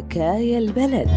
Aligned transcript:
حكايا 0.00 0.58
البلد. 0.58 1.10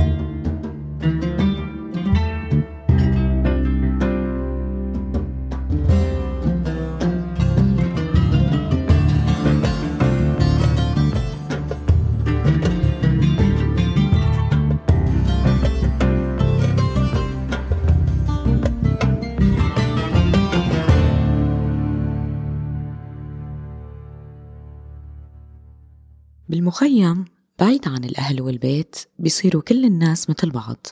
بالمخيم. 26.49 27.25
بعيد 27.63 27.87
عن 27.87 28.03
الأهل 28.03 28.41
والبيت 28.41 28.95
بيصيروا 29.19 29.61
كل 29.61 29.85
الناس 29.85 30.29
مثل 30.29 30.49
بعض. 30.49 30.87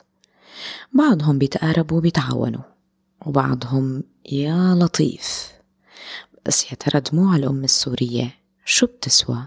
بعضهم 0.92 1.38
بيتقاربوا 1.38 1.98
وبيتعاونوا 1.98 2.62
وبعضهم 3.26 4.02
يا 4.32 4.74
لطيف. 4.74 5.52
بس 6.46 6.70
يا 6.70 6.76
ترى 6.76 7.00
دموع 7.00 7.36
الأم 7.36 7.64
السورية 7.64 8.34
شو 8.64 8.86
بتسوى؟ 8.86 9.46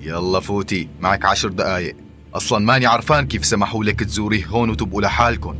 يلا 0.00 0.40
فوتي 0.40 0.88
معك 1.00 1.24
عشر 1.24 1.48
دقايق. 1.48 1.96
أصلا 2.34 2.58
ماني 2.58 2.86
عرفان 2.86 3.26
كيف 3.26 3.44
سمحوا 3.44 3.84
لك 3.84 4.00
تزوري 4.00 4.44
هون 4.48 4.70
وتبقوا 4.70 5.02
لحالكم 5.02 5.56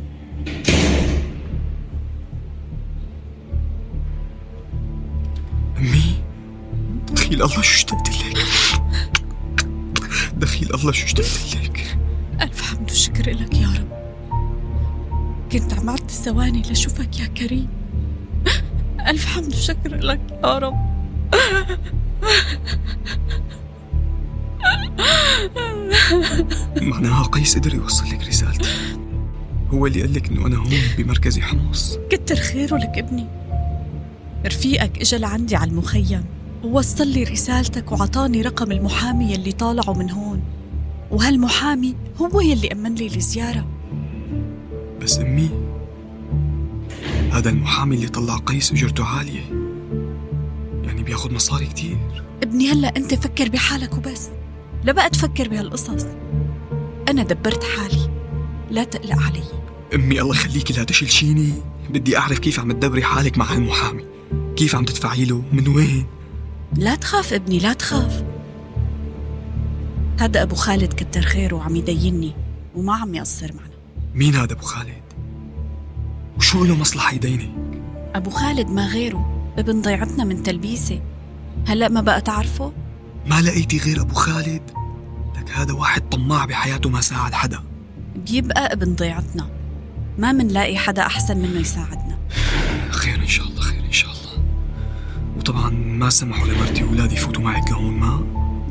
أمي 5.77 6.23
دخيل 7.11 7.33
الله 7.33 7.47
شو 7.47 7.59
اشتقت 7.59 8.09
لك؟ 8.09 8.62
دخيل. 10.43 10.73
الله 10.75 10.91
شو 10.91 11.05
اشتقت 11.05 11.55
لك 11.63 11.97
ألف 12.41 12.61
حمد 12.61 12.91
وشكر 12.91 13.31
لك 13.31 13.53
يا 13.55 13.67
رب. 13.67 13.93
كنت 15.51 15.73
عم 15.73 15.89
عد 15.89 16.11
ثواني 16.11 16.61
لشوفك 16.61 17.19
يا 17.19 17.25
كريم. 17.25 17.67
ألف 19.07 19.25
حمد 19.25 19.47
وشكر 19.47 19.95
لك 19.95 20.19
يا 20.43 20.57
رب. 20.57 20.93
معناها 26.81 27.23
قيس 27.23 27.57
قدر 27.57 27.75
يوصل 27.75 28.05
لك 28.05 28.27
رسالتي. 28.27 28.69
هو 29.69 29.87
اللي 29.87 30.01
قال 30.01 30.13
لك 30.13 30.29
إنه 30.29 30.47
أنا 30.47 30.57
هون 30.57 30.81
بمركزي 30.97 31.41
حمص. 31.41 31.97
كتر 32.09 32.35
خيره 32.35 32.77
لك 32.77 32.97
ابني. 32.97 33.27
رفيقك 34.45 34.97
إجا 35.01 35.17
لعندي 35.17 35.55
على 35.55 35.71
المخيم. 35.71 36.25
ووصل 36.63 37.07
لي 37.07 37.23
رسالتك 37.23 37.91
وعطاني 37.91 38.41
رقم 38.41 38.71
المحامي 38.71 39.33
يلي 39.33 39.51
طالعه 39.51 39.93
من 39.93 40.11
هون. 40.11 40.41
وهالمحامي 41.11 41.95
هو 42.21 42.41
يلي 42.41 42.71
أمن 42.71 42.95
لي 42.95 43.05
الزيارة. 43.05 43.67
بس 45.01 45.19
أمي 45.19 45.49
هذا 47.31 47.49
المحامي 47.49 47.95
اللي 47.95 48.07
طلع 48.07 48.37
قيس 48.37 48.71
اجرته 48.71 49.05
عالية. 49.05 49.41
يعني 50.83 51.03
بياخد 51.03 51.33
مصاري 51.33 51.65
كتير. 51.65 51.97
ابني 52.43 52.71
هلا 52.71 52.97
أنت 52.97 53.13
فكر 53.13 53.49
بحالك 53.49 53.97
وبس. 53.97 54.29
لا 54.83 54.91
بقى 54.91 55.09
تفكر 55.09 55.47
بهالقصص. 55.49 56.05
أنا 57.09 57.23
دبرت 57.23 57.63
حالي. 57.63 58.09
لا 58.71 58.83
تقلق 58.83 59.19
علي. 59.21 59.43
أمي 59.95 60.21
الله 60.21 60.35
يخليكي 60.35 60.73
لا 60.73 60.83
تشلشيني 60.83 61.53
بدي 61.89 62.17
أعرف 62.17 62.39
كيف 62.39 62.59
عم 62.59 62.71
تدبري 62.71 63.03
حالك 63.03 63.37
مع 63.37 63.53
هالمحامي. 63.53 64.05
كيف 64.55 64.75
عم 64.75 64.85
تدفعي 64.85 65.25
له؟ 65.25 65.43
من 65.51 65.67
وين؟ 65.67 66.05
لا 66.77 66.95
تخاف 66.95 67.33
ابني 67.33 67.59
لا 67.59 67.73
تخاف. 67.73 68.23
هذا 70.19 70.41
أبو 70.41 70.55
خالد 70.55 70.93
كتر 70.93 71.21
خيره 71.21 71.55
وعم 71.55 71.75
يديني 71.75 72.33
وما 72.75 72.95
عم 72.95 73.15
يقصر 73.15 73.53
معنا. 73.53 73.73
مين 74.13 74.35
هذا 74.35 74.53
أبو 74.53 74.61
خالد؟ 74.61 75.03
وشو 76.37 76.65
له 76.65 76.75
مصلحة 76.75 77.13
يدينك؟ 77.13 77.51
أبو 78.15 78.29
خالد 78.29 78.67
ما 78.69 78.87
غيره 78.87 79.51
ابن 79.57 79.81
ضيعتنا 79.81 80.23
من 80.23 80.43
تلبيسة. 80.43 81.01
هلأ 81.67 81.89
ما 81.89 82.01
بقى 82.01 82.21
تعرفه؟ 82.21 82.73
ما 83.25 83.41
لقيتي 83.41 83.77
غير 83.77 84.01
أبو 84.01 84.13
خالد؟ 84.13 84.71
لك 85.37 85.51
هذا 85.51 85.73
واحد 85.73 86.09
طماع 86.09 86.45
بحياته 86.45 86.89
ما 86.89 87.01
ساعد 87.01 87.33
حدا. 87.33 87.59
بيبقى 88.15 88.73
ابن 88.73 88.95
ضيعتنا. 88.95 89.49
ما 90.17 90.31
منلاقي 90.31 90.77
حدا 90.77 91.01
أحسن 91.01 91.37
منه 91.37 91.59
يساعدنا. 91.59 92.17
خير 92.89 93.15
إن 93.15 93.27
شاء 93.27 93.47
الله 93.47 93.61
خير 93.61 93.83
إن 93.85 93.91
شاء 93.91 94.11
الله. 94.11 94.43
وطبعا 95.37 95.69
ما 95.93 96.09
سمحوا 96.09 96.47
لمرتي 96.47 96.83
واولادي 96.83 97.15
يفوتوا 97.15 97.43
معك 97.43 97.71
لهون 97.71 97.93
ما؟ 97.93 98.23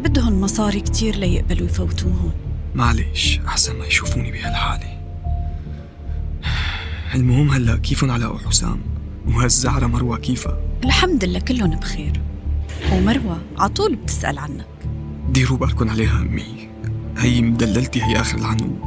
بدهم 0.05 0.41
مصاري 0.41 0.81
كتير 0.81 1.17
ليقبلوا 1.17 1.67
يفوتوهم. 1.67 2.33
معلش 2.75 3.41
أحسن 3.47 3.79
ما 3.79 3.87
يشوفوني 3.87 4.33
بهالحالة. 4.33 5.01
المهم 7.15 7.51
هلأ 7.51 7.77
كيفن 7.77 8.11
علاء 8.11 8.35
وحسام 8.35 8.81
وهالزعرة 9.29 9.87
مروة 9.87 10.19
كيفها 10.19 10.59
الحمد 10.85 11.25
لله 11.25 11.39
كلهم 11.39 11.71
بخير. 11.71 12.21
ومروة 12.93 13.39
عطول 13.59 13.97
بتسأل 13.97 14.39
عنك. 14.39 14.67
ديروا 15.31 15.59
بالكن 15.59 15.89
عليها 15.89 16.21
أمي. 16.21 16.69
هي 17.19 17.43
مدللتي 17.43 18.03
هي 18.03 18.21
آخر 18.21 18.39
العنقود 18.39 18.81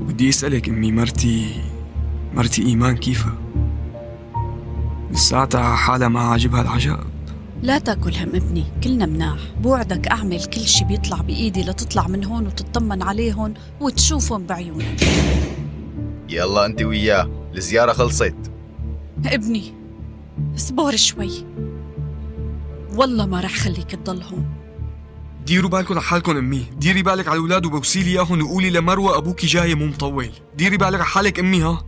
بدي 0.00 0.28
أسألك 0.28 0.68
أمي 0.68 0.92
مرتي 0.92 1.60
مرتي 2.34 2.62
إيمان 2.62 2.96
كيفها 2.96 3.34
لساتها 5.10 5.76
حالها 5.76 6.08
ما 6.08 6.20
عاجبها 6.20 6.62
العجب 6.62 6.98
لا 7.62 7.78
تأكل 7.78 8.14
هم 8.14 8.28
ابني 8.28 8.64
كلنا 8.84 9.06
مناح. 9.06 9.38
بوعدك 9.60 10.08
أعمل 10.08 10.44
كل 10.44 10.60
شي 10.60 10.84
بيطلع 10.84 11.20
بإيدي 11.20 11.62
لتطلع 11.62 12.06
من 12.06 12.24
هون 12.24 12.46
وتطمن 12.46 13.02
عليهم 13.02 13.54
وتشوفهم 13.80 14.46
بعيونك. 14.46 15.02
يلا 16.28 16.66
أنت 16.66 16.82
وياه 16.82 17.30
الزيارة 17.56 17.92
خلصت. 17.92 18.36
ابني 19.26 19.74
اصبر 20.56 20.96
شوي. 20.96 21.46
والله 22.94 23.26
ما 23.26 23.40
رح 23.40 23.54
خليك 23.54 23.90
تضل 23.90 24.22
هون. 24.22 24.46
ديروا 25.46 25.70
بالكم 25.70 25.94
على 25.94 26.02
حالكم 26.02 26.36
أمي. 26.36 26.66
ديري 26.76 27.02
بالك 27.02 27.28
على 27.28 27.36
الاولاد 27.36 27.66
وبوسيلي 27.66 28.10
إياهم 28.10 28.42
وقولي 28.42 28.70
لمروة 28.70 29.18
أبوكي 29.18 29.46
جاي 29.46 29.74
مو 29.74 29.86
مطول. 29.86 30.30
ديري 30.56 30.76
بالك 30.76 30.94
على 30.94 31.04
حالك 31.04 31.38
أمي 31.38 31.62
ها؟ 31.62 31.84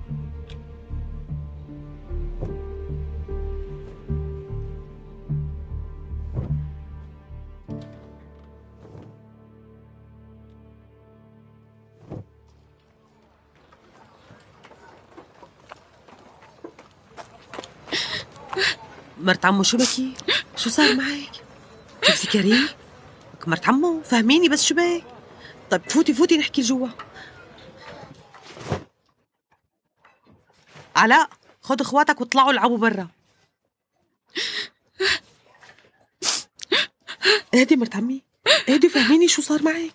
مرت 19.27 19.45
عمو 19.45 19.63
شو 19.63 19.77
بكي؟ 19.77 20.15
شو 20.57 20.71
صار 20.71 20.95
معك؟ 20.95 21.31
شفتي 22.03 22.27
كريم؟ 22.27 22.69
مرت 23.47 23.69
عمو 23.69 24.03
فهميني 24.03 24.49
بس 24.49 24.65
شو 24.65 24.75
بك؟ 24.75 25.05
طيب 25.71 25.91
فوتي 25.91 26.15
فوتي 26.15 26.37
نحكي 26.39 26.63
جوا 26.63 26.89
علاء 30.97 31.31
خد 31.63 31.81
اخواتك 31.81 32.21
واطلعوا 32.21 32.51
العبوا 32.51 32.79
برا 32.79 33.09
اهدي 37.55 37.77
مرت 37.77 37.97
عمي 37.97 38.23
اهدي 38.69 38.89
فهميني 38.89 39.29
شو 39.29 39.43
صار 39.43 39.63
معك 39.63 39.95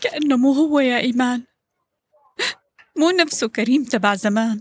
كأنه 0.00 0.36
مو 0.36 0.52
هو 0.52 0.80
يا 0.80 0.98
إيمان 0.98 1.42
مو 2.96 3.10
نفسه 3.10 3.48
كريم 3.48 3.84
تبع 3.84 4.14
زمان 4.14 4.60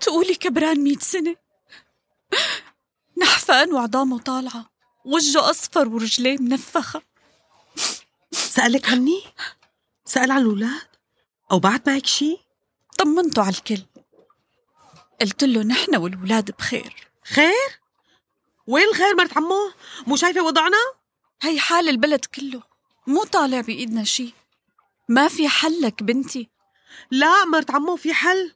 تقولي 0.00 0.34
كبران 0.34 0.84
مئة 0.84 0.98
سنة 0.98 1.43
نحفان 3.18 3.72
وعظامه 3.72 4.18
طالعة 4.18 4.70
وجهه 5.04 5.50
أصفر 5.50 5.88
ورجليه 5.88 6.38
منفخة 6.38 7.02
سألك 8.32 8.88
عني؟ 8.88 9.22
سأل 10.04 10.30
عن 10.30 10.38
الأولاد؟ 10.42 10.88
أو 11.52 11.58
بعت 11.58 11.88
معك 11.88 12.06
شي؟ 12.06 12.38
طمنته 12.98 13.42
على 13.42 13.54
الكل 13.54 13.82
قلت 15.20 15.44
له 15.44 15.62
نحن 15.62 15.96
والولاد 15.96 16.50
بخير 16.50 17.08
خير؟ 17.24 17.80
وين 18.66 18.88
الخير 18.88 19.14
مرت 19.16 19.36
عمو؟ 19.36 19.72
مو 20.06 20.16
شايفة 20.16 20.42
وضعنا؟ 20.42 20.76
هي 21.42 21.60
حال 21.60 21.88
البلد 21.88 22.24
كله 22.24 22.62
مو 23.06 23.24
طالع 23.24 23.60
بإيدنا 23.60 24.04
شي 24.04 24.34
ما 25.08 25.28
في 25.28 25.48
حلك 25.48 26.02
بنتي 26.02 26.50
لا 27.10 27.44
مرت 27.44 27.70
عمو 27.70 27.96
في 27.96 28.14
حل 28.14 28.54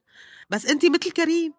بس 0.51 0.67
انت 0.67 0.85
مثل 0.85 1.11
كريم 1.11 1.55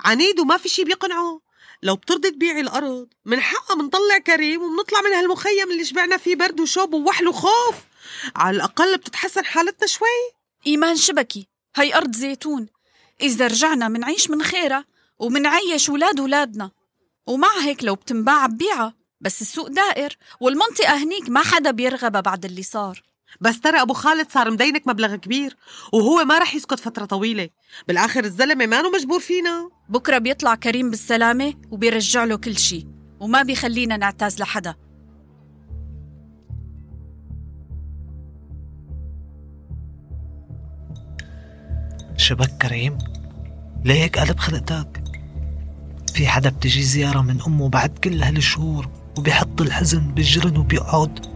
عنيد 0.00 0.40
وما 0.40 0.56
في 0.56 0.68
شي 0.68 0.84
بيقنعه 0.84 1.40
لو 1.82 1.96
بترضي 1.96 2.30
تبيعي 2.30 2.60
الأرض 2.60 3.08
من 3.24 3.40
حقها 3.40 3.74
بنطلع 3.74 4.18
كريم 4.18 4.62
وبنطلع 4.62 5.00
من 5.00 5.12
هالمخيم 5.12 5.70
اللي 5.70 5.84
شبعنا 5.84 6.16
فيه 6.16 6.36
برد 6.36 6.60
وشوب 6.60 6.94
ووحل 6.94 7.28
وخوف. 7.28 7.74
على 8.36 8.56
الأقل 8.56 8.96
بتتحسن 8.96 9.44
حالتنا 9.44 9.86
شوي. 9.86 10.30
إيمان 10.66 10.96
شبكي 10.96 11.48
هي 11.76 11.94
أرض 11.94 12.14
زيتون. 12.16 12.66
إذا 13.20 13.46
رجعنا 13.46 13.88
منعيش 13.88 14.30
من 14.30 14.42
خيرها 14.42 14.84
ومنعيش 15.18 15.88
ولاد 15.88 16.20
ولادنا. 16.20 16.70
ومع 17.26 17.58
هيك 17.60 17.84
لو 17.84 17.94
بتنباع 17.94 18.46
ببيعها 18.46 18.94
بس 19.20 19.42
السوق 19.42 19.68
دائر 19.68 20.16
والمنطقة 20.40 20.94
هنيك 20.94 21.28
ما 21.28 21.40
حدا 21.40 21.70
بيرغبها 21.70 22.20
بعد 22.20 22.44
اللي 22.44 22.62
صار. 22.62 23.02
بس 23.40 23.60
ترى 23.60 23.82
أبو 23.82 23.92
خالد 23.92 24.30
صار 24.30 24.50
مدينك 24.50 24.88
مبلغ 24.88 25.16
كبير 25.16 25.56
وهو 25.92 26.24
ما 26.24 26.38
رح 26.38 26.54
يسكت 26.54 26.80
فترة 26.80 27.04
طويلة. 27.04 27.48
بالآخر 27.88 28.24
الزلمة 28.24 28.66
ما 28.66 28.82
مجبور 28.82 29.20
فينا. 29.20 29.70
بكرة 29.88 30.18
بيطلع 30.18 30.54
كريم 30.54 30.90
بالسلامة 30.90 31.54
وبيرجع 31.70 32.24
له 32.24 32.36
كل 32.36 32.58
شي 32.58 32.86
وما 33.20 33.42
بيخلينا 33.42 33.96
نعتاز 33.96 34.40
لحدا. 34.40 34.74
شبك 42.16 42.50
كريم؟ 42.62 42.98
ليك 43.84 44.18
قلب 44.18 44.38
خلقتك. 44.38 45.02
في 46.14 46.26
حدا 46.26 46.50
بتجي 46.50 46.82
زيارة 46.82 47.20
من 47.20 47.40
أمه 47.46 47.68
بعد 47.68 47.98
كل 47.98 48.22
هالشهور 48.22 48.88
وبيحط 49.18 49.60
الحزن 49.60 50.14
بالجرن 50.14 50.56
وبيقعد. 50.56 51.29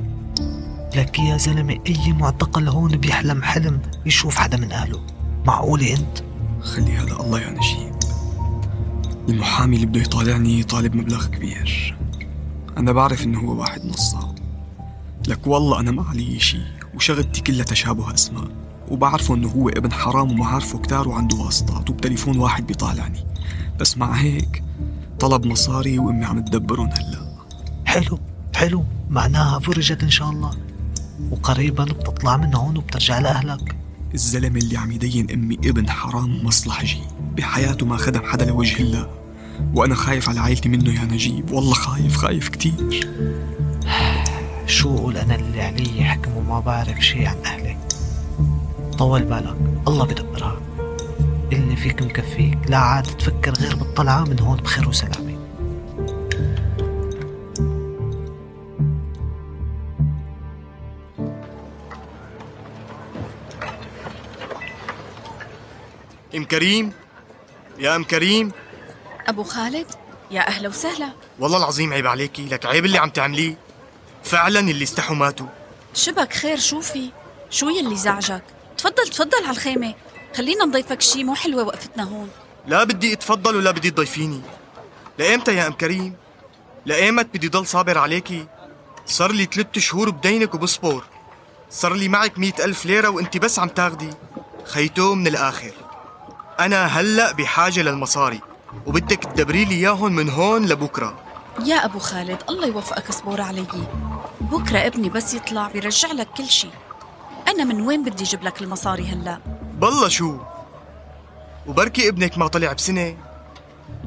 لك 0.97 1.19
يا 1.19 1.37
زلمة 1.37 1.81
أي 1.87 2.13
معتقل 2.13 2.69
هون 2.69 2.97
بيحلم 2.97 3.43
حلم 3.43 3.81
يشوف 4.07 4.37
حدا 4.37 4.57
من 4.57 4.73
أهله. 4.73 5.01
معقولة 5.47 5.93
أنت؟ 5.93 6.19
خليها 6.61 7.05
لله 7.05 7.41
يا 7.41 7.51
نجيب 7.51 7.95
المحامي 9.29 9.77
اللي 9.77 9.87
بده 9.87 10.01
يطالعني 10.01 10.63
طالب 10.63 10.95
مبلغ 10.95 11.27
كبير. 11.27 11.97
أنا 12.77 12.93
بعرف 12.93 13.25
إنه 13.25 13.41
هو 13.41 13.61
واحد 13.61 13.85
نصاب. 13.85 14.39
لك 15.29 15.47
والله 15.47 15.81
أنا 15.81 15.91
ما 15.91 16.03
علي 16.03 16.39
شي 16.39 16.61
وشغلتي 16.95 17.41
كلها 17.41 17.65
تشابه 17.65 18.15
أسماء. 18.15 18.49
وبعرفه 18.91 19.35
إنه 19.35 19.49
هو 19.49 19.69
ابن 19.69 19.93
حرام 19.93 20.31
ومعارفه 20.31 20.79
كتار 20.79 21.09
وعنده 21.09 21.37
واسطات 21.37 21.91
وبتليفون 21.91 22.39
واحد 22.39 22.67
بيطالعني. 22.67 23.25
بس 23.81 23.99
مع 23.99 24.13
هيك 24.13 24.65
طلب 25.21 25.47
مصاري 25.47 25.99
وأمي 25.99 26.25
عم 26.25 26.45
تدبرهم 26.45 26.91
هلا. 26.91 27.37
حلو 27.85 28.19
حلو. 28.57 28.85
معناها 29.11 29.59
فرجت 29.59 30.03
إن 30.03 30.11
شاء 30.11 30.31
الله. 30.31 30.51
وقريبا 31.31 31.85
بتطلع 31.85 32.37
من 32.37 32.55
هون 32.55 32.77
وبترجع 32.77 33.19
لأهلك. 33.19 33.75
الزلمة 34.15 34.59
اللي 34.59 34.77
عم 34.77 34.93
يدين 34.93 35.31
أمي 35.31 35.55
ابن 35.55 35.91
حرام 35.91 36.41
ومصلحجي 36.41 37.03
بحياته 37.37 37.87
ما 37.87 37.97
خدم 37.97 38.23
حدا 38.25 38.45
لوجه 38.45 38.83
الله. 38.83 39.11
وأنا 39.75 39.95
خايف 39.95 40.29
على 40.29 40.41
عائلتي 40.41 40.69
منه 40.69 41.01
يا 41.01 41.05
نجيب. 41.05 41.51
والله 41.53 41.75
خايف 41.75 42.17
خايف 42.17 42.49
كتير. 42.49 43.09
شو 44.67 44.97
أقول 44.97 45.17
أنا 45.17 45.35
اللي 45.35 45.63
علي 45.63 46.05
حكم 46.05 46.37
وما 46.37 46.61
بعرف 46.61 47.01
شي 47.01 47.27
عن 47.27 47.37
أهلي. 47.45 47.77
طول 48.99 49.23
بالك 49.23 49.57
الله 49.89 50.05
بدبرها. 50.05 50.61
اللي 51.53 51.77
فيك 51.77 52.03
مكفيك. 52.03 52.59
لا 52.69 52.79
عاد 52.79 53.05
تفكر 53.05 53.53
غير 53.53 53.77
بالطلعة 53.77 54.25
من 54.25 54.41
هون 54.41 54.57
بخير 54.57 54.89
وسلامة 54.89 55.24
إم 66.37 66.45
كريم؟ 66.45 66.93
يا 67.79 67.97
إم 67.97 68.05
كريم؟ 68.05 68.53
أبو 69.27 69.43
خالد؟ 69.43 69.87
يا 70.31 70.49
أهلا 70.49 70.69
وسهلا. 70.69 71.13
والله 71.39 71.59
العظيم 71.59 71.93
عيب 71.93 72.07
عليكي 72.07 72.45
لك 72.45 72.67
عيب 72.67 72.85
اللي 72.85 72.99
عم 72.99 73.11
تعمليه. 73.11 73.59
فعلا 74.25 74.61
اللي 74.61 74.85
استحوا 74.85 75.17
ماتوا. 75.17 75.47
شبك 75.95 76.33
خير 76.33 76.59
شو 76.59 76.81
في 76.81 77.11
شو 77.51 77.69
يلي 77.69 77.97
زعجك. 77.97 78.43
تفضل 78.77 79.09
تفضل 79.09 79.45
على 79.45 79.51
الخيمة 79.51 79.95
خلينا 80.37 80.65
نضيفك 80.65 81.01
شي 81.01 81.25
مو 81.25 81.35
حلوة 81.35 81.65
وقفتنا 81.65 82.03
هون. 82.05 82.31
لا 82.67 82.85
بدي 82.85 83.13
أتفضل 83.13 83.57
ولا 83.57 83.71
بدي 83.71 83.91
تضيفيني. 83.91 84.41
لأيمتى 85.19 85.55
يا 85.57 85.67
إم 85.67 85.73
كريم؟ 85.73 86.15
لأيمت 86.87 87.27
بدي 87.35 87.49
ضل 87.49 87.67
صابر 87.67 87.99
عليكي. 87.99 88.47
صار 89.07 89.33
لي 89.33 89.45
ثلاث 89.45 89.79
شهور 89.79 90.11
بدينك 90.11 90.55
وبصبر. 90.55 91.05
صار 91.71 91.95
لي 91.95 92.09
معك 92.09 92.39
مئة 92.39 92.65
ألف 92.65 92.87
ليرة 92.87 93.09
وانت 93.09 93.37
بس 93.37 93.59
عم 93.59 93.69
تاخدي. 93.69 94.11
خيتو 94.65 95.15
من 95.15 95.27
الآخر. 95.27 95.73
أنا 96.61 96.87
هلأ 96.87 97.33
بحاجة 97.33 97.83
للمصاري 97.83 98.41
وبدك 98.87 99.25
تدبري 99.25 99.65
لي 99.65 99.75
إياهم 99.75 100.13
من 100.13 100.31
هون 100.31 100.67
لبكرة. 100.67 101.19
يا 101.65 101.85
أبو 101.85 101.99
خالد 101.99 102.43
الله 102.49 102.67
يوفقك 102.67 103.13
صبور 103.13 103.41
علي. 103.41 103.67
بكرة 104.41 104.87
ابني 104.87 105.09
بس 105.09 105.35
يطلع 105.35 105.69
بيرجع 105.69 106.13
لك 106.13 106.29
كل 106.37 106.47
شي. 106.47 106.69
أنا 107.49 107.65
من 107.65 107.81
وين 107.81 108.05
بدي 108.05 108.25
أجيب 108.25 108.43
لك 108.43 108.63
المصاري 108.63 109.07
هلأ؟ 109.07 109.39
بالله 109.75 110.09
شو؟ 110.09 110.37
وبركي 111.67 112.09
ابنك 112.09 112.39
ما 112.39 112.47
طلع 112.47 112.73
بسنة؟ 112.73 113.17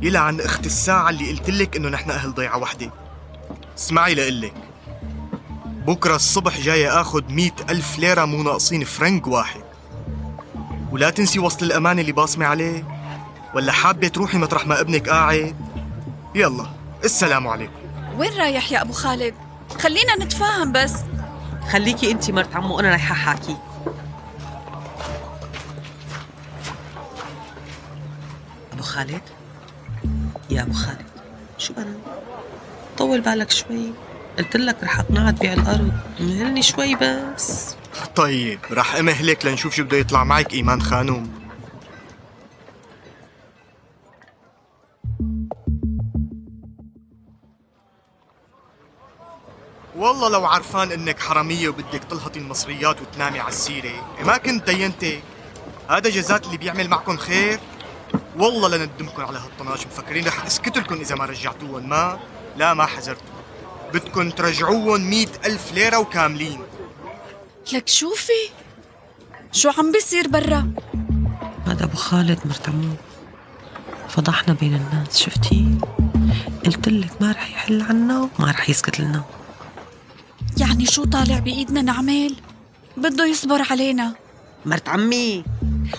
يلعن 0.02 0.42
أخت 0.42 0.66
الساعة 0.66 1.10
اللي 1.10 1.32
قلت 1.32 1.50
لك 1.50 1.76
إنه 1.76 1.90
نحن 1.90 2.12
أهل 2.12 2.34
ضيعة 2.34 2.58
وحدة. 2.58 2.92
اسمعي 3.78 4.16
لقلك 4.16 4.54
بكرة 5.88 6.16
الصبح 6.16 6.60
جاي 6.60 6.90
اخد 6.90 7.32
مئة 7.32 7.54
ألف 7.70 8.00
ليرة 8.00 8.26
مو 8.26 8.44
ناقصين 8.44 8.84
فرنك 8.84 9.28
واحد. 9.28 9.67
ولا 10.98 11.10
تنسي 11.10 11.40
وصل 11.40 11.66
الأمانة 11.66 12.02
اللي 12.02 12.12
باصمة 12.12 12.46
عليه. 12.46 12.84
ولا 13.54 13.72
حابة 13.72 14.08
تروحي 14.08 14.38
مطرح 14.38 14.68
ما 14.68 14.82
ابنك 14.82 15.10
قاعد؟ 15.10 15.56
يلا 16.36 16.66
السلام 17.04 17.48
عليكم. 17.48 17.74
وين 18.18 18.34
رايح 18.34 18.72
يا 18.72 18.82
أبو 18.82 18.94
خالد؟ 18.94 19.34
خلينا 19.80 20.16
نتفاهم 20.20 20.72
بس. 20.72 20.94
خليكي 21.72 22.12
انت 22.12 22.32
مرت 22.32 22.56
عمو 22.56 22.80
أنا 22.80 22.90
رايحة 22.90 23.16
حاكي. 23.16 23.58
أبو 28.74 28.84
خالد؟ 28.84 29.22
يا 30.50 30.62
أبو 30.62 30.74
خالد 30.74 31.06
شو 31.58 31.74
أنا؟ 31.78 31.98
طول 32.98 33.22
بالك 33.22 33.52
شوي. 33.52 33.94
قلت 34.38 34.58
لك 34.58 34.84
رح 34.84 35.00
أقنعك 35.00 35.38
تبيع 35.38 35.54
الأرض 35.54 35.92
مهلني 36.20 36.62
شوي 36.62 36.96
بس. 36.96 37.77
طيب 38.18 38.60
رح 38.72 38.96
امهلك 38.96 39.46
لنشوف 39.46 39.76
شو 39.76 39.84
بده 39.84 39.98
يطلع 39.98 40.24
معك 40.24 40.54
إيمان 40.54 40.82
خانوم. 40.82 41.40
والله 49.96 50.30
لو 50.30 50.46
عرفان 50.46 50.92
إنك 50.92 51.20
حرامية 51.20 51.70
وبدك 51.70 52.04
تلهطي 52.10 52.40
المصريات 52.40 53.02
وتنامي 53.02 53.40
على 53.40 53.50
السيرة 53.50 54.18
ما 54.26 54.38
كنت 54.38 54.70
دينتك 54.70 55.24
هذا 55.90 56.10
جزات 56.10 56.46
اللي 56.46 56.58
بيعمل 56.58 56.90
معكم 56.90 57.18
خير. 57.18 57.60
والله 58.38 58.78
لندمكم 58.78 59.26
على 59.26 59.38
هالطناش. 59.38 59.88
مفكرين 59.88 60.28
رح 60.28 60.46
اسكت 60.46 60.78
لكم 60.78 60.96
إذا 60.96 61.16
ما 61.16 61.26
رجعتوهم 61.26 61.90
ما؟ 61.90 62.20
لا 62.58 62.74
ما 62.74 62.86
حذرتوا 62.86 63.38
بدكم 63.94 64.30
ترجعوهم 64.30 65.10
مئة 65.10 65.46
ألف 65.46 65.74
ليرة 65.74 65.98
وكاملين. 65.98 66.62
لك 67.74 67.88
شوفي. 67.88 68.50
شو 69.52 69.70
عم 69.78 69.92
بيصير 69.92 70.28
برا؟ 70.28 70.74
هذا 71.68 71.84
أبو 71.84 71.96
خالد 71.96 72.40
مرت 72.46 72.70
عمو 72.70 72.96
فضحنا 74.10 74.54
بين 74.54 74.76
الناس 74.76 75.18
شفتي؟ 75.18 75.78
قلت 76.66 76.88
لك 76.88 77.22
ما 77.22 77.32
رح 77.32 77.50
يحل 77.50 77.82
عنا 77.82 78.30
وما 78.40 78.52
رح 78.52 78.70
يسكت 78.70 79.00
لنا. 79.00 79.24
يعني 80.58 80.86
شو 80.86 81.04
طالع 81.04 81.40
بإيدنا 81.40 81.82
نعمل؟ 81.82 82.36
بده 82.98 83.26
يصبر 83.26 83.62
علينا. 83.72 84.14
مرت 84.66 84.90
عمي 84.90 85.44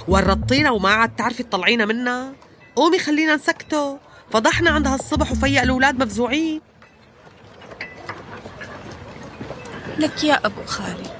ورطينا 0.09 0.71
وما 0.71 0.89
عاد 0.89 1.17
تعرفي 1.17 1.43
تطلعينا 1.43 1.85
منا. 1.85 2.33
قومي 2.77 2.99
خلينا 2.99 3.35
نسكته 3.35 3.99
فضحنا 4.33 4.71
عند 4.71 4.87
هالصبح 4.87 5.33
وفيق 5.33 5.63
الأولاد 5.63 6.03
مفزوعين. 6.03 6.61
لك 9.99 10.25
يا 10.25 10.47
أبو 10.47 10.65
خالد. 10.67 11.18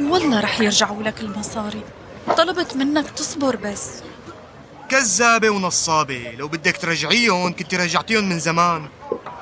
والله 0.00 0.40
رح 0.40 0.60
يرجعوا 0.60 1.02
لك 1.02 1.20
المصاري. 1.20 1.82
طلبت 2.36 2.76
منك 2.76 3.10
تصبر 3.10 3.56
بس. 3.56 4.02
كذابة 4.88 5.50
ونصابة. 5.50 6.34
لو 6.38 6.48
بدك 6.48 6.76
ترجعيهم 6.76 7.52
كنت 7.56 7.74
رجعتيهم 7.74 8.24
من 8.28 8.38
زمان. 8.38 8.88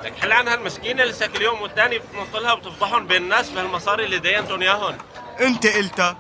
لك 0.05 0.13
حل 0.23 0.33
عن 0.33 0.49
هالمسكينة 0.49 1.05
لسه 1.05 1.27
كل 1.27 1.43
يوم 1.43 1.63
والتاني 1.63 1.99
بتنطلها 1.99 2.53
وبتفضحهم 2.53 3.07
بين 3.07 3.23
الناس 3.23 3.51
بهالمصاري 3.51 4.05
اللي 4.05 4.19
دينتهم 4.19 4.63
ياهن 4.63 4.97
انت 5.41 5.67
قلتها 5.67 6.17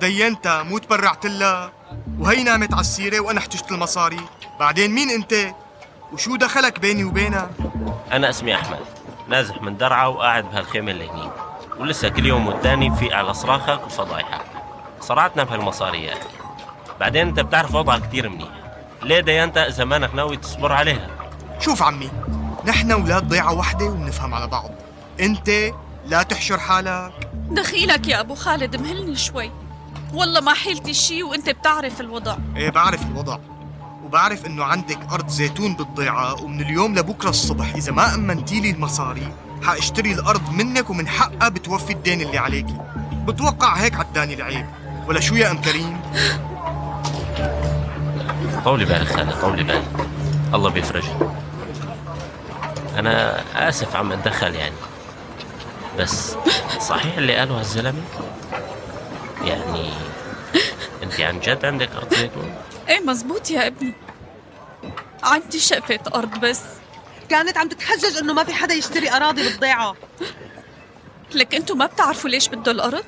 دينتها 0.00 0.62
مو 0.62 0.78
تبرعت 0.78 1.26
لها 1.26 1.72
وهي 2.18 2.42
نامت 2.42 2.72
على 2.72 2.80
السيرة 2.80 3.20
وأنا 3.20 3.38
احتجت 3.38 3.70
المصاري. 3.70 4.20
بعدين 4.60 4.90
مين 4.90 5.10
انت؟ 5.10 5.54
وشو 6.12 6.36
دخلك 6.36 6.80
بيني 6.80 7.04
وبينها؟ 7.04 7.50
أنا 8.12 8.30
اسمي 8.30 8.54
أحمد 8.54 8.80
نازح 9.28 9.62
من 9.62 9.76
درعا 9.76 10.06
وقاعد 10.06 10.44
بهالخيمة 10.44 10.92
اللي 10.92 11.10
هنيك 11.10 11.32
ولسه 11.80 12.08
كل 12.08 12.26
يوم 12.26 12.46
والتاني 12.46 12.96
في 12.96 13.14
على 13.14 13.34
صراخك 13.34 13.86
وفضايحك. 13.86 14.40
صرعتنا 15.00 15.44
بهالمصاري 15.44 16.04
يا 16.04 16.12
أخي 16.12 16.28
بعدين 17.00 17.28
أنت 17.28 17.40
بتعرف 17.40 17.74
وضعك 17.74 18.08
كتير 18.08 18.28
منيح. 18.28 18.48
ليه 19.02 19.20
ديانتا 19.20 19.68
إذا 19.68 19.84
مانك 19.84 20.14
ناوي 20.14 20.36
تصبر 20.36 20.72
عليها. 20.72 21.08
شوف 21.60 21.82
عمي 21.82 22.10
نحن 22.64 22.92
ولاد 22.92 23.28
ضيعة 23.28 23.52
وحدة 23.52 23.84
وبنفهم 23.84 24.34
على 24.34 24.46
بعض. 24.46 24.70
انت 25.20 25.50
لا 26.06 26.22
تحشر 26.22 26.58
حالك. 26.58 27.12
دخيلك 27.50 28.08
يا 28.08 28.20
أبو 28.20 28.34
خالد 28.34 28.76
مهلني 28.76 29.16
شوي. 29.16 29.50
والله 30.14 30.40
ما 30.40 30.54
حيلتي 30.54 30.94
شي 30.94 31.22
وانت 31.22 31.50
بتعرف 31.50 32.00
الوضع. 32.00 32.36
إيه 32.56 32.70
بعرف 32.70 33.06
الوضع. 33.06 33.38
وبعرف 34.04 34.46
إنه 34.46 34.64
عندك 34.64 34.98
أرض 35.12 35.28
زيتون 35.28 35.74
بالضيعة 35.74 36.42
ومن 36.42 36.60
اليوم 36.60 36.94
لبكرة 36.94 37.30
الصبح 37.30 37.74
إذا 37.74 37.92
ما 37.92 38.14
امنتي 38.14 38.60
لي 38.60 38.70
المصاري. 38.70 39.32
حاشتري 39.62 40.12
الأرض 40.12 40.50
منك 40.50 40.90
ومن 40.90 41.08
حقها 41.08 41.48
بتوفي 41.48 41.92
الدين 41.92 42.20
اللي 42.20 42.38
عليكي 42.38 42.76
بتوقع 43.12 43.74
هيك 43.74 43.94
عداني 43.94 44.34
العيب. 44.34 44.66
ولا 45.08 45.20
شو 45.20 45.34
يا 45.34 45.50
أم 45.50 45.60
كريم؟ 45.60 46.00
طولي 48.64 48.84
بالك 48.84 49.06
خالد 49.08 49.40
طولي 49.40 49.62
بالك 49.62 50.06
الله 50.54 50.70
بيفرجك. 50.70 51.30
أنا 52.96 53.40
آسف 53.68 53.96
عم 53.96 54.12
أتدخل 54.12 54.54
يعني. 54.54 54.74
بس 55.98 56.34
صحيح 56.80 57.16
اللي 57.16 57.36
قاله 57.36 57.58
هالزلمة؟ 57.60 58.02
يعني 59.44 59.90
أنت 61.02 61.20
عن 61.20 61.40
جد 61.40 61.64
عندك 61.64 61.90
أرض 61.96 62.14
زيتون؟ 62.14 62.54
إيه 62.88 63.00
مزبوط 63.00 63.50
يا 63.50 63.66
ابني. 63.66 63.94
عندي 65.22 65.60
شقفة 65.60 66.00
أرض 66.14 66.40
بس. 66.40 66.62
كانت 67.30 67.58
عم 67.58 67.68
تتحجج 67.68 68.16
إنه 68.16 68.32
ما 68.32 68.44
في 68.44 68.54
حدا 68.54 68.74
يشتري 68.74 69.10
أراضي 69.10 69.42
بالضيعة. 69.42 69.96
لك 71.34 71.54
انتو 71.54 71.74
ما 71.74 71.86
بتعرفوا 71.86 72.30
ليش 72.30 72.48
بده 72.48 72.72
الأرض؟ 72.72 73.04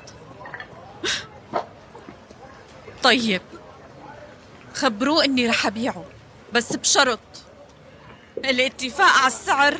طيب 3.03 3.41
خبروه 4.73 5.25
إني 5.25 5.47
رح 5.47 5.65
أبيعه 5.65 6.05
بس 6.53 6.75
بشرط. 6.75 7.19
الاتفاق 8.37 9.11
على 9.11 9.27
السعر 9.27 9.77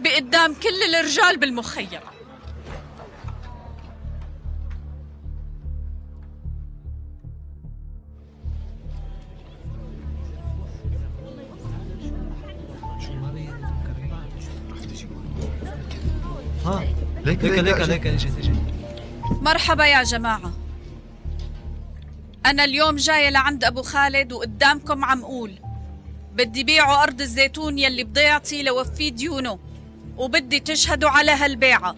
بقدام 0.00 0.54
كل 0.54 0.94
الرجال 0.94 1.36
بالمخيم. 1.36 2.00
ها. 16.64 16.84
ليك 17.24 17.44
ليك 17.44 17.58
ليك 17.58 17.80
ليك 17.80 18.06
اجت 18.06 18.38
اجت 18.38 18.50
مرحبا 19.42 19.86
يا 19.86 20.02
جماعة. 20.02 20.52
أنا 22.46 22.64
اليوم 22.64 22.96
جاية 22.96 23.30
لعند 23.30 23.64
أبو 23.64 23.82
خالد 23.82 24.32
وقدامكم 24.32 25.04
عم 25.04 25.24
قول 25.24 25.52
بدي 26.34 26.64
بيعه 26.64 27.02
أرض 27.02 27.20
الزيتون 27.20 27.78
يلي 27.78 28.04
بضيعتي 28.04 28.62
لوفيه 28.62 29.12
ديونه 29.12 29.58
وبدي 30.16 30.60
تشهدوا 30.60 31.10
على 31.10 31.30
هالبيعة. 31.30 31.96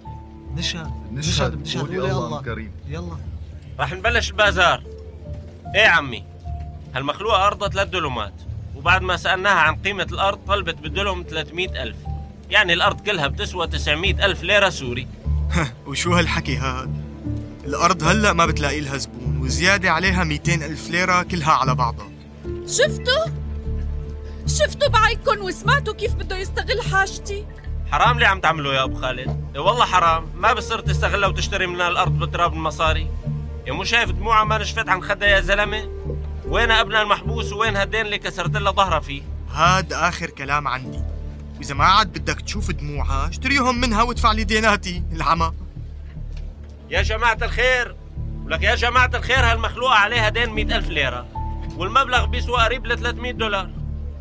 نشهد 0.54 0.90
نشهد 1.12 1.60
نشهد 1.62 1.80
قولي 1.80 2.10
الله 2.10 2.42
كريم 2.42 2.72
يلا. 2.88 3.16
راح 3.78 3.92
نبلش 3.92 4.30
البازار 4.30 4.82
إيه 5.74 5.86
عمي؟ 5.86 6.24
هالمخلوقة 6.94 7.46
أرضها 7.46 7.68
ثلاث 7.68 7.88
دلومات 7.88 8.32
وبعد 8.76 9.02
ما 9.02 9.16
سألناها 9.16 9.58
عن 9.58 9.76
قيمة 9.76 10.06
الأرض 10.12 10.38
طلبت 10.46 10.74
بالدلم 10.74 11.24
300 11.30 11.82
ألف. 11.82 11.96
يعني 12.50 12.72
الأرض 12.72 13.00
كلها 13.00 13.26
بتسوى 13.26 13.66
900 13.66 14.26
ألف 14.26 14.42
ليرة 14.42 14.68
سوري. 14.68 15.08
وشو 15.86 16.14
هالحكي 16.14 16.56
هاد؟ 16.56 17.04
الأرض 17.64 18.02
هلأ 18.02 18.32
ما 18.32 18.46
بتلاقي 18.46 18.80
لها 18.80 18.96
زبون 18.96 19.38
وزيادة 19.40 19.90
عليها 19.90 20.24
200 20.24 20.54
ألف 20.54 20.90
ليرة 20.90 21.22
كلها 21.22 21.52
على 21.52 21.74
بعضها. 21.74 22.10
شفتوا؟ 22.66 23.32
شفتوا 24.46 24.88
بعينكم 24.88 25.42
وسمعتوا 25.42 25.94
كيف 25.94 26.14
بده 26.14 26.36
يستغل 26.36 26.82
حاجتي؟ 26.92 27.46
حرام 27.90 28.18
ليه 28.18 28.26
عم 28.26 28.40
تعملوا 28.40 28.74
يا 28.74 28.84
أبو 28.84 29.00
خالد. 29.00 29.50
إيه 29.54 29.60
والله 29.60 29.84
حرام. 29.84 30.26
ما 30.34 30.52
بصير 30.52 30.80
تستغلها 30.80 31.28
وتشتري 31.28 31.66
منها 31.66 31.88
الأرض 31.88 32.18
بتراب 32.18 32.52
المصاري. 32.52 33.10
يا 33.66 33.72
مو 33.72 33.84
شايف 33.84 34.10
دموعها 34.10 34.44
ما 34.44 34.58
نشفت 34.58 34.88
عن 34.88 35.02
خدها 35.02 35.28
يا 35.28 35.40
زلمة؟ 35.40 35.88
وين 36.48 36.70
ابنها 36.70 37.02
المحبوس 37.02 37.52
وين 37.52 37.76
هالدين 37.76 38.00
اللي 38.00 38.18
كسرت 38.18 38.56
لها 38.56 38.72
ظهرها 38.72 39.00
فيه؟ 39.00 39.22
هاد 39.52 39.92
آخر 39.92 40.30
كلام 40.30 40.68
عندي. 40.68 41.15
وإذا 41.58 41.74
ما 41.74 41.84
عاد 41.84 42.18
بدك 42.18 42.40
تشوف 42.40 42.70
دموعها 42.70 43.28
اشتريهم 43.28 43.80
منها 43.80 44.02
وادفع 44.02 44.32
لي 44.32 44.44
ديناتي 44.44 45.02
العمى. 45.12 45.52
يا 46.90 47.02
جماعة 47.02 47.38
الخير 47.42 47.96
ولك 48.44 48.62
يا 48.62 48.74
جماعة 48.74 49.10
الخير 49.14 49.40
هالمخلوقة 49.40 49.94
عليها 49.94 50.28
دين 50.28 50.50
مئة 50.50 50.76
ألف 50.76 50.88
ليرة 50.88 51.26
والمبلغ 51.76 52.26
بيسوى 52.26 52.64
قريب 52.64 52.86
ل 52.86 52.98
300 52.98 53.32
دولار 53.32 53.70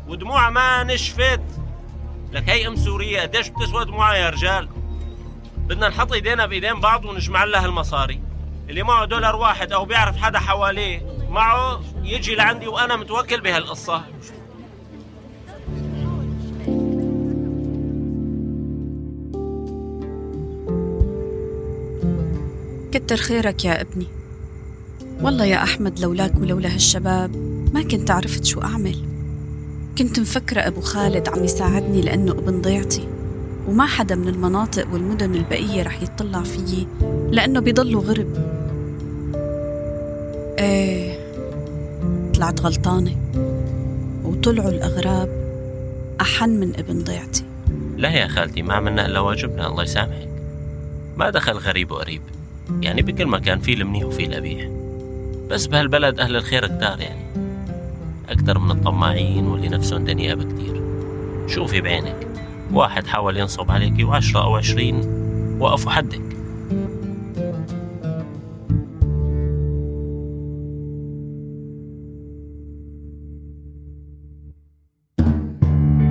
ودموعها 0.08 0.50
ما 0.50 0.82
نشفت. 0.84 1.40
لك 2.32 2.48
هي 2.48 2.66
أم 2.66 2.76
سورية 2.76 3.20
قديش 3.20 3.48
بتسوى 3.48 3.84
دموعها 3.84 4.14
يا 4.14 4.30
رجال؟ 4.30 4.68
بدنا 5.56 5.88
نحط 5.88 6.12
إيدينا 6.12 6.46
بإيدين 6.46 6.80
بعض 6.80 7.04
ونجمع 7.04 7.44
لها 7.44 7.66
المصاري. 7.66 8.20
اللي 8.68 8.82
معه 8.82 9.04
دولار 9.04 9.36
واحد 9.36 9.72
أو 9.72 9.84
بيعرف 9.84 10.16
حدا 10.16 10.38
حواليه 10.38 11.02
معه 11.30 11.82
يجي 12.02 12.34
لعندي 12.34 12.66
وأنا 12.66 12.96
متوكل 12.96 13.40
بهالقصة. 13.40 14.04
كتر 22.98 23.16
خيرك 23.16 23.64
يا 23.64 23.80
ابني. 23.80 24.06
والله 25.22 25.44
يا 25.44 25.62
أحمد 25.62 26.00
لولاك 26.00 26.32
ولولا 26.40 26.74
هالشباب 26.74 27.36
ما 27.74 27.82
كنت 27.82 28.10
عرفت 28.10 28.44
شو 28.44 28.60
أعمل. 28.60 28.96
كنت 29.98 30.20
مفكرة 30.20 30.60
أبو 30.60 30.80
خالد 30.80 31.28
عم 31.28 31.44
يساعدني 31.44 32.00
لأنه 32.02 32.32
ابن 32.32 32.60
ضيعتي 32.60 33.08
وما 33.68 33.86
حدا 33.86 34.14
من 34.14 34.28
المناطق 34.28 34.92
والمدن 34.92 35.34
البقية 35.34 35.82
رح 35.82 36.02
يطلع 36.02 36.42
فيي 36.42 36.86
لأنه 37.30 37.60
بيضلوا 37.60 38.02
غرب. 38.02 38.34
إيه 40.58 41.18
طلعت 42.34 42.60
غلطانة 42.60 43.16
وطلعوا 44.24 44.70
الأغراب 44.70 45.28
أحن 46.20 46.50
من 46.50 46.72
ابن 46.78 47.04
ضيعتي. 47.04 47.44
لا 47.96 48.10
يا 48.10 48.28
خالتي 48.28 48.62
ما 48.62 48.74
عملنا 48.74 49.06
إلا 49.06 49.20
واجبنا 49.20 49.66
الله 49.66 49.82
يسامحك. 49.82 50.28
ما 51.16 51.30
دخل 51.30 51.52
غريب 51.52 51.90
وقريب. 51.90 52.22
يعني 52.80 53.02
بكل 53.02 53.26
مكان 53.26 53.58
في 53.58 53.72
المنيح 53.72 54.04
وفي 54.04 54.26
القبيح 54.26 54.68
بس 55.50 55.66
بهالبلد 55.66 56.20
أهل 56.20 56.36
الخير 56.36 56.66
كتار 56.66 57.00
يعني. 57.00 57.26
أكثر 58.28 58.58
من 58.58 58.70
الطماعين 58.70 59.46
واللي 59.46 59.68
نفسهم 59.68 60.04
دنيا 60.04 60.34
بكتير. 60.34 60.82
شوفي 61.46 61.80
بعينك. 61.80 62.26
واحد 62.72 63.06
حاول 63.06 63.36
ينصب 63.36 63.70
عليكي 63.70 64.04
وعشرة 64.04 64.44
أو 64.44 64.56
عشرين 64.56 65.00
وقفوا 65.60 65.90
حدك 65.90 66.22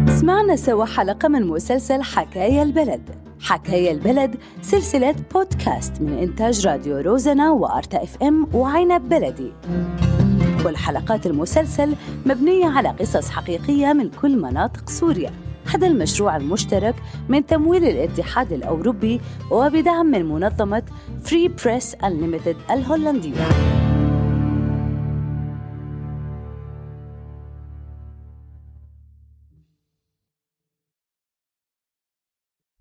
سمعنا 0.07 0.55
سوا 0.55 0.85
حلقة 0.85 1.27
من 1.27 1.47
مسلسل 1.47 2.03
حكاية 2.03 2.63
البلد. 2.63 3.24
حكاية 3.41 3.91
البلد 3.91 4.35
سلسلة 4.61 5.15
بودكاست 5.33 6.01
من 6.01 6.17
إنتاج 6.17 6.67
راديو 6.67 6.97
روزنا 6.97 7.51
وأرتا 7.51 8.03
إف 8.03 8.23
إم 8.23 8.47
وعنب 8.53 9.09
بلدي. 9.09 9.51
كل 10.63 10.77
حلقات 10.77 11.25
المسلسل 11.25 11.95
مبنية 12.25 12.65
على 12.65 12.89
قصص 12.89 13.29
حقيقية 13.29 13.93
من 13.93 14.09
كل 14.09 14.41
مناطق 14.41 14.89
سوريا. 14.89 15.31
هذا 15.73 15.87
المشروع 15.87 16.35
المشترك 16.37 16.95
من 17.29 17.45
تمويل 17.45 17.83
الاتحاد 17.83 18.53
الأوروبي 18.53 19.21
وبدعم 19.51 20.05
من 20.05 20.25
منظمة 20.25 20.83
فري 21.23 21.47
بريس 21.47 21.95
Unlimited 21.95 22.71
الهولندية. 22.71 23.74